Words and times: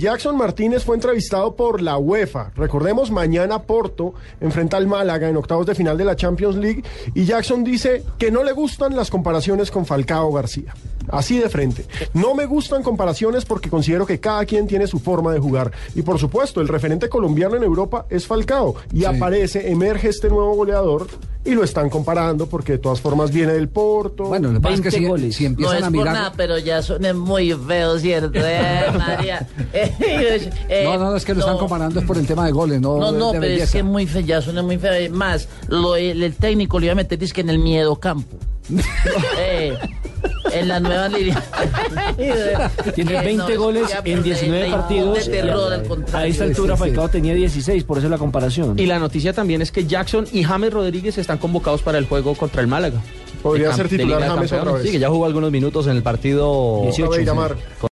Jackson 0.00 0.36
Martínez 0.36 0.84
fue 0.84 0.94
entrevistado 0.94 1.56
por 1.56 1.82
la 1.82 1.98
UEFA. 1.98 2.52
Recordemos, 2.54 3.10
mañana 3.10 3.62
Porto 3.62 4.14
enfrenta 4.40 4.76
al 4.76 4.86
Málaga 4.86 5.28
en 5.28 5.36
octavos 5.36 5.66
de 5.66 5.74
final 5.74 5.98
de 5.98 6.04
la 6.04 6.14
Champions 6.14 6.54
League 6.54 6.84
y 7.14 7.24
Jackson 7.24 7.64
dice 7.64 8.04
que 8.16 8.30
no 8.30 8.44
le 8.44 8.52
gustan 8.52 8.94
las 8.94 9.10
comparaciones 9.10 9.72
con 9.72 9.86
Falcao 9.86 10.32
García. 10.32 10.72
Así 11.08 11.40
de 11.40 11.48
frente. 11.48 11.84
No 12.14 12.36
me 12.36 12.46
gustan 12.46 12.84
comparaciones 12.84 13.44
porque 13.44 13.70
considero 13.70 14.06
que 14.06 14.20
cada 14.20 14.44
quien 14.44 14.68
tiene 14.68 14.86
su 14.86 15.00
forma 15.00 15.32
de 15.32 15.40
jugar. 15.40 15.72
Y 15.96 16.02
por 16.02 16.20
supuesto, 16.20 16.60
el 16.60 16.68
referente 16.68 17.08
colombiano 17.08 17.56
en 17.56 17.64
Europa 17.64 18.06
es 18.08 18.24
Falcao. 18.24 18.76
Y 18.92 19.04
aparece, 19.04 19.68
emerge 19.68 20.10
este 20.10 20.28
nuevo 20.28 20.54
goleador 20.54 21.08
y 21.48 21.54
lo 21.54 21.64
están 21.64 21.88
comparando 21.88 22.46
porque 22.46 22.72
de 22.72 22.78
todas 22.78 23.00
formas 23.00 23.32
viene 23.32 23.54
del 23.54 23.68
Porto. 23.68 24.24
Bueno, 24.24 24.48
lo 24.48 24.54
que 24.54 24.60
pasa 24.60 24.74
es 24.74 24.80
que 24.82 24.90
20 24.90 24.98
si, 24.98 25.04
goles. 25.06 25.36
si 25.36 25.44
No 25.44 25.48
empiezan 25.50 25.76
es 25.78 25.82
a 25.82 25.86
por 25.86 25.92
mirar... 25.92 26.14
nada, 26.14 26.32
pero 26.36 26.58
ya 26.58 26.82
suena 26.82 27.14
muy 27.14 27.52
feo, 27.54 27.98
¿cierto? 27.98 28.38
Eh, 28.42 28.86
María. 28.96 29.46
Eh, 29.72 30.82
no, 30.84 30.98
no, 30.98 31.16
es 31.16 31.24
que 31.24 31.32
lo 31.32 31.40
están 31.40 31.54
no. 31.54 31.60
comparando 31.60 32.00
es 32.00 32.06
por 32.06 32.18
el 32.18 32.26
tema 32.26 32.44
de 32.44 32.52
goles, 32.52 32.80
no, 32.80 32.98
No, 32.98 33.12
no, 33.12 33.32
de 33.32 33.40
pero 33.40 33.54
es 33.62 33.70
que 33.70 33.82
muy 33.82 34.06
feo, 34.06 34.20
ya 34.20 34.42
suena 34.42 34.62
muy 34.62 34.78
feo. 34.78 35.10
Más, 35.10 35.48
lo, 35.68 35.96
el, 35.96 36.22
el 36.22 36.34
técnico 36.34 36.78
le 36.78 36.86
iba 36.86 36.92
a 36.92 36.96
meter 36.96 37.22
es 37.22 37.32
que 37.32 37.40
en 37.40 37.50
el 37.50 37.58
miedo 37.58 37.96
campo. 37.96 38.36
Eh, 39.38 39.78
en 40.60 40.68
la 40.68 40.80
nueva 40.80 41.08
línea. 41.18 41.42
Tiene 42.94 43.16
Eh, 43.16 43.22
20 43.24 43.54
no, 43.54 43.60
goles 43.60 43.90
en 43.94 44.02
pero 44.04 44.22
19 44.22 44.64
de- 44.64 44.70
partidos. 44.70 45.26
De 45.26 45.32
terror, 45.32 45.72
al 45.72 46.14
A 46.14 46.26
esta 46.26 46.44
altura 46.44 46.76
sí, 46.76 46.82
sí. 46.82 46.88
Falcao 46.88 47.08
tenía 47.08 47.34
16, 47.34 47.84
por 47.84 47.98
eso 47.98 48.08
la 48.08 48.18
comparación. 48.18 48.78
Y 48.78 48.86
la 48.86 48.98
noticia 48.98 49.32
también 49.32 49.62
es 49.62 49.72
que 49.72 49.86
Jackson 49.86 50.26
y 50.32 50.42
James 50.44 50.72
Rodríguez 50.72 51.18
están 51.18 51.38
convocados 51.38 51.82
para 51.82 51.98
el 51.98 52.06
juego 52.06 52.34
contra 52.34 52.60
el 52.60 52.66
Málaga. 52.66 53.00
Podría 53.42 53.72
ser 53.72 53.88
titular 53.88 54.20
James 54.20 54.52
otra 54.52 54.72
vez. 54.72 54.82
Sí, 54.82 54.90
que 54.90 54.98
ya 54.98 55.08
jugó 55.08 55.24
algunos 55.24 55.52
minutos 55.52 55.86
en 55.86 55.96
el 55.96 56.02
partido 56.02 56.80
18, 56.82 57.04
Otra 57.04 57.08
vez 57.10 57.18
sí. 57.20 57.24
llamar. 57.24 57.56